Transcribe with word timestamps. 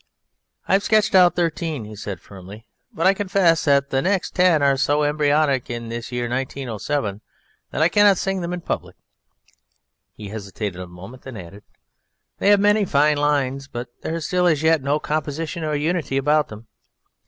"I 0.67 0.73
have 0.73 0.81
sketched 0.83 1.13
out 1.13 1.35
thirteen," 1.35 1.95
said 1.95 2.17
he 2.17 2.23
firmly, 2.23 2.65
"but 2.91 3.05
I 3.05 3.13
confess 3.13 3.65
that 3.65 3.91
the 3.91 4.01
next 4.01 4.33
ten 4.33 4.63
are 4.63 4.75
so 4.75 5.03
embryonic 5.03 5.69
in 5.69 5.89
this 5.89 6.11
year 6.11 6.27
1907 6.27 7.21
that 7.69 7.83
I 7.83 7.87
cannot 7.87 8.17
sing 8.17 8.41
them 8.41 8.51
in 8.51 8.61
public." 8.61 8.95
He 10.15 10.29
hesitated 10.29 10.81
a 10.81 10.87
moment, 10.87 11.21
then 11.21 11.37
added: 11.37 11.61
"They 12.39 12.49
have 12.49 12.59
many 12.59 12.83
fine 12.83 13.09
single 13.17 13.25
lines, 13.29 13.67
but 13.67 13.89
there 14.01 14.15
is 14.15 14.33
as 14.33 14.63
yet 14.63 14.81
no 14.81 14.99
composition 14.99 15.63
or 15.63 15.75
unity 15.75 16.17
about 16.17 16.47
them." 16.47 16.65